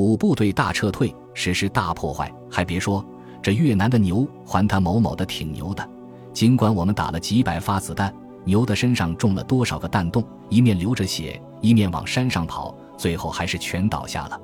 [0.00, 2.32] 五部队大撤退，实施大破坏。
[2.50, 3.04] 还别说，
[3.42, 5.86] 这越南的牛还他某某的挺牛的。
[6.32, 14.40] 尽管我们打了几百发子弹，牛的身上中了多少个弹洞，一面流着血，一面往山上跑，最后还是全倒下了。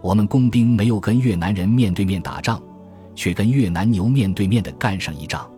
[0.00, 2.62] 我们工兵没有跟越南人面对面打仗，
[3.14, 5.50] 却跟越南牛面对面的干上一仗。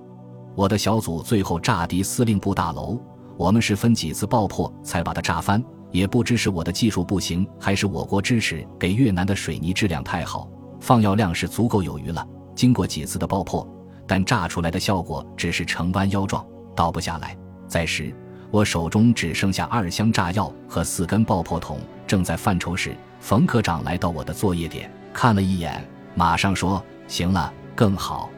[0.55, 2.99] 我的小组最后炸敌司令部大楼，
[3.37, 5.63] 我们是分几次爆破才把它炸翻。
[5.95, 10.51] 也不知是我的技术不行，还是我国支持给越南的水泥质量太好，
[10.81, 12.27] 放药量是足够有余了。
[12.53, 13.65] 经过几次的爆破，
[14.05, 16.45] 但炸出来的效果只是呈弯腰状，
[16.75, 17.37] 倒不下来。
[17.69, 18.13] 在时，
[18.51, 25.81] 我手中只剩下二箱炸药和四根爆破筒，正在犯愁时，冯科长来到我的作业点，看了一眼，
[26.17, 28.29] 马上说：“行了，更好。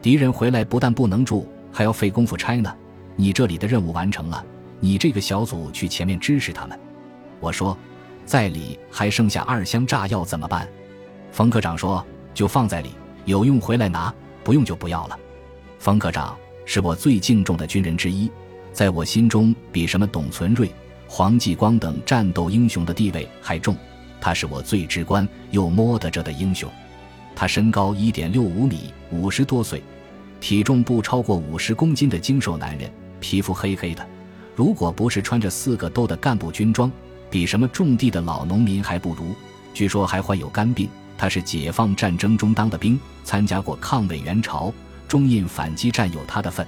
[0.00, 2.72] 敌人回来不但不能住，还要费功夫拆呢。
[3.16, 4.44] 你这里的任务完成了，
[4.78, 6.78] 你这个小组去前面支持他们。”
[7.42, 7.76] 我说，
[8.24, 10.68] 在里还剩下二箱炸药怎么办？
[11.32, 12.90] 冯科长说，就放在里，
[13.24, 14.14] 有用回来拿，
[14.44, 15.18] 不用就不要了。
[15.80, 18.30] 冯科长是我最敬重的军人之一，
[18.72, 20.72] 在我心中比什么董存瑞、
[21.08, 23.76] 黄继光等战斗英雄的地位还重。
[24.20, 26.70] 他是我最直观又摸得着的英雄。
[27.34, 29.82] 他身高一点六五米，五十多岁，
[30.38, 34.06] 体重不超过五十公斤的精瘦男人，皮肤黑黑的。
[34.54, 36.92] 如果不是穿着四个兜的干部军装，
[37.32, 39.34] 比什么种地的老农民还不如，
[39.72, 40.86] 据说还患有肝病。
[41.16, 44.70] 他是解放战争中当的兵，参加过抗美援朝、
[45.08, 46.66] 中印反击战，有他的份。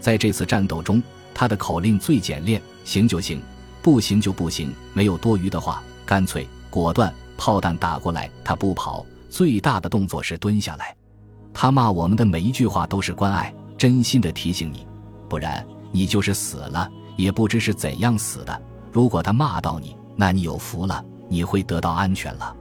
[0.00, 1.02] 在这次战斗中，
[1.34, 3.42] 他的口令最简练：行就行，
[3.82, 7.12] 不行就不行，没有多余的话，干脆果断。
[7.36, 10.96] 炮弹打过来，他不跑，最大的动作是蹲下来。
[11.52, 14.86] 他骂我们的每一句话都是关爱，真心的提醒你，
[15.28, 18.62] 不然你就是死了，也不知是怎样死的。
[18.92, 22.54] 如果他骂到你，那你有福了，你会得到安全了。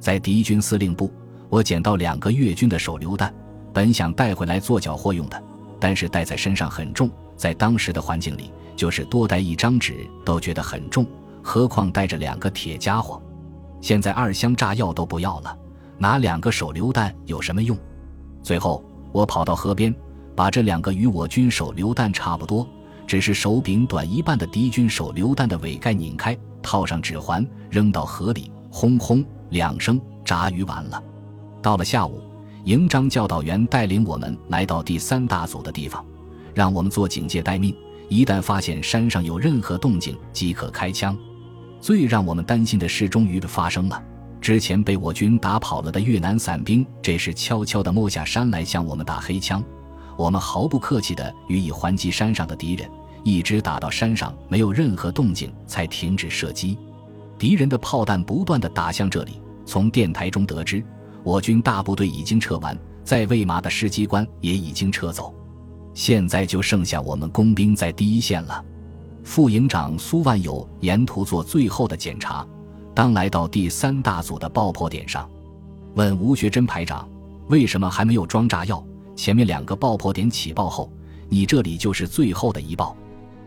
[0.00, 1.12] 在敌军司令部，
[1.48, 3.32] 我捡到两个越军的手榴弹，
[3.72, 5.42] 本想带回来做缴获用的，
[5.78, 11.06] 但是带在身上很重，在当时的环境里，就是多带一张纸都觉得很重，
[11.42, 13.20] 何况带着两个铁家伙。
[13.80, 15.56] 现在二箱炸药都不要了，
[15.98, 17.76] 拿两个手榴弹有什么用？
[18.42, 19.94] 最后，我跑到河边，
[20.34, 22.66] 把这两个与我军手榴弹差不多。
[23.06, 31.02] 只是手柄短一半的敌军手榴弹的尾盖拧开，套上指环，扔到河里，轰轰两声，炸鱼完了。
[31.62, 32.20] 到了下午，
[32.64, 36.04] 营长教导员带领我们来到第三大组的地方，
[36.52, 37.74] 让我们做警戒待命，
[38.08, 41.16] 一旦发现山上有任何动静，即可开枪。
[41.80, 44.02] 最让我们担心的事终于发生了：
[44.40, 49.62] 之前被我军打跑了的越南伞兵，这时悄悄地摸下山来，向我们打黑枪。
[50.16, 52.90] 我们毫不客气地予以还击山上的敌人，
[53.22, 56.78] 一直打到山上没有任何动静，才停止射击。
[57.38, 59.40] 敌人的炮弹不断地打向这里。
[59.66, 60.82] 从电台中得知，
[61.24, 65.34] 我军大部队已经撤完，在魏麻的师机关也已经撤走，
[65.92, 68.64] 现在就剩下我们工兵在第一线了。
[69.24, 72.46] 副营长苏万友沿途做最后的检查，
[72.94, 75.28] 当来到第三大组的爆破点上，
[75.96, 77.08] 问吴学珍排长
[77.50, 78.82] ：“为什么还没有装炸药？”
[79.16, 80.92] 前面两个爆破点起爆后，
[81.28, 82.94] 你这里就是最后的一爆。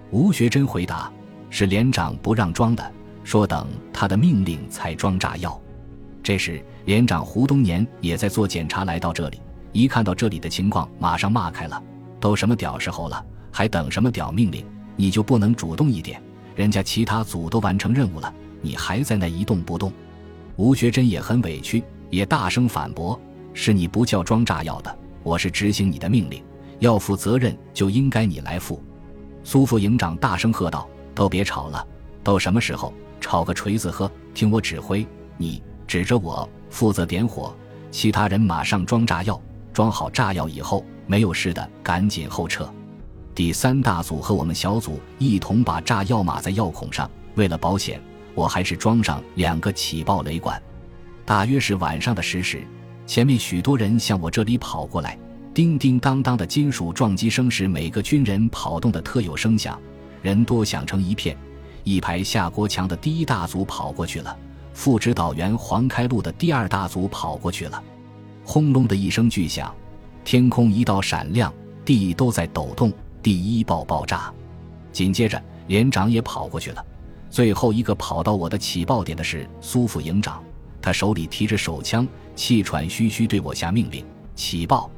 [0.09, 1.09] 吴学珍回答
[1.52, 2.91] ：“是连长不让装的，
[3.24, 5.58] 说等他的命令才装炸药。”
[6.24, 9.40] 这时，连长胡东年也在做检查，来到这里，
[9.72, 11.81] 一看到这里的情况，马上骂开了
[12.19, 14.66] ：“都什么屌时候了，还等什么屌命令？
[14.96, 16.22] 你就不能主动一点？
[16.56, 19.94] 人家其他组都完成任务了，你还在那一动不动？”
[20.58, 23.18] 吴学珍也很委屈，也大声反驳
[23.53, 24.94] ：“是你不叫装炸药的。”
[25.24, 26.44] 我是执行你的命令，
[26.80, 28.81] 要负责任就应该你来负。
[29.44, 31.85] 苏副营长大声喝道：“都别吵了，
[32.24, 34.12] 都什么时候吵个锤子喝？
[34.34, 35.06] 听我指挥，
[35.38, 37.56] 你指着我负责点火，
[37.91, 39.40] 其他人马上装炸药。
[39.72, 42.69] 装好炸药以后，没有事的赶紧后撤。
[43.34, 47.09] 第三大组和我们小组一同把炸药码在药孔上。
[47.35, 48.02] 为了保险，
[48.35, 50.62] 我还是装上两个起爆雷管。
[51.24, 52.61] 大约是晚上的十时。
[53.09, 55.17] 前面许多人向我这里跑过来，
[55.52, 59.82] 叮叮当当的金属撞击声使每个军人跑动的特有声响，
[60.22, 61.35] 人多响成一片。
[61.84, 64.38] 一排下国强的第一大组跑过去了，
[64.76, 67.84] 副指导员黄开路的第二大组跑过去了。
[68.44, 69.73] 轰隆的一声巨响，
[70.23, 71.52] 天空一道闪亮，
[71.84, 72.94] 地都在抖动。
[73.23, 74.32] 第一爆爆炸，
[74.91, 76.85] 紧接着连长也跑过去了。
[77.28, 80.44] 最后一个跑到我的起爆点的是苏副营长。
[80.82, 82.08] 他手里提着手枪，
[82.40, 84.90] 气喘吁吁对我下命令：“起爆！”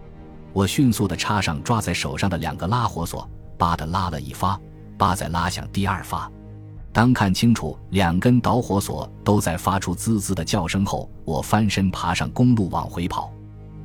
[0.53, 3.27] 我迅速地插上抓在手上的两个拉火索，
[3.57, 4.61] 叭的拉了一发，
[4.95, 6.31] 叭再拉响第二发。
[6.93, 13.33] 当看清楚两根导火索都在发出滋滋的叫声后，我翻身爬上公路往回跑。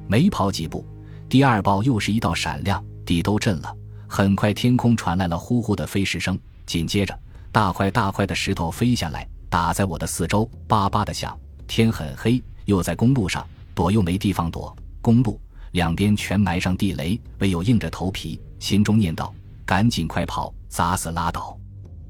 [0.06, 0.84] 没跑几步，
[1.26, 3.74] 第二爆又是一道闪亮，地都震了。
[4.06, 7.18] 很快，天空传来了呼呼的飞石声，紧接着，
[7.50, 11.34] 大块大块的石头飞下来，打在我的四周，叭叭的响。
[11.66, 14.76] 天很黑，又在公路上，躲又没地方躲。
[15.00, 15.40] 公路
[15.72, 19.34] 两边全埋上地雷，唯有硬着头皮，心中念道
[19.64, 21.58] ：“赶紧快跑，砸死拉倒。”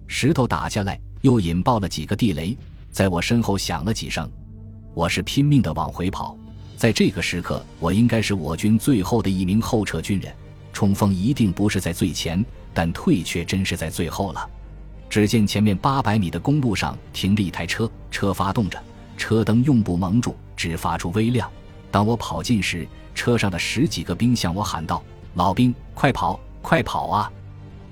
[0.09, 2.57] 石头打下来，又引爆了几个地雷，
[2.91, 4.29] 在我身后响了几声。
[4.95, 6.37] 我是拼命的往回跑，
[6.77, 10.33] 在这个时刻，我应该是我军最后的一名后撤军人。
[10.73, 14.49] 冲锋一定不是在最前，但退却真是在最后了。
[15.09, 18.79] 只见前面八百米的公路上停着一台车，车发动着，
[19.17, 21.51] 车灯用布蒙住，只发出微亮。
[21.91, 25.03] 当我跑近时，车上的十几个兵向我喊道
[25.35, 27.31] ：“老兵，快跑，快跑啊！”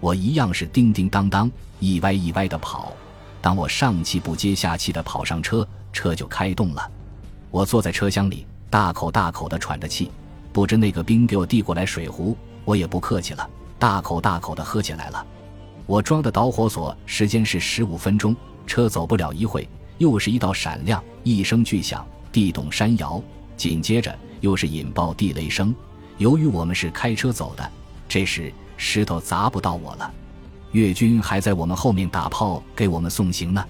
[0.00, 2.92] 我一样是叮叮当当，一歪一歪的跑。
[3.40, 6.90] 当我上气不接下气的跑上车，车就开动了。
[7.50, 10.10] 我坐在车厢里，大口大口的喘着气。
[10.52, 12.36] 不知那个兵给我递过来水壶。
[12.64, 15.26] 我也不客气了，大口大口的喝起来了。
[15.86, 18.34] 我装的导火索时间是十五分钟，
[18.66, 19.68] 车走不了一会，
[19.98, 23.22] 又是一道闪亮，一声巨响，地动山摇，
[23.56, 25.72] 紧接着又是引爆地雷声。
[26.18, 27.70] 由于我们是开车走的，
[28.08, 30.12] 这时石头砸不到我了。
[30.72, 33.64] 越军还在我们后面打炮给我们送行呢。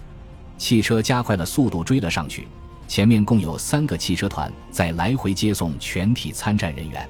[0.57, 2.49] 汽车加快了速度追了上去，
[2.89, 7.07] 前面共有三个汽车团在来回接送全体参战人员。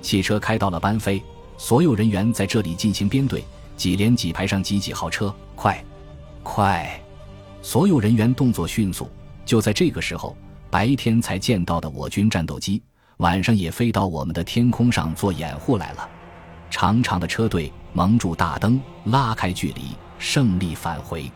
[0.00, 1.22] 汽车开到了班飞，
[1.58, 3.44] 所有人员在这里进行编队，
[3.76, 5.84] 几连几排上几几号车，快，
[6.42, 6.98] 快！
[7.60, 9.06] 所有人员动作迅速。
[9.44, 10.36] 就在这个时候，
[10.70, 12.82] 白天才见到的我军战斗机，
[13.18, 16.08] 晚上也飞到我们的天空上做掩护来了。
[16.70, 21.30] 长长的车队蒙住大灯，拉开距离，胜利返回。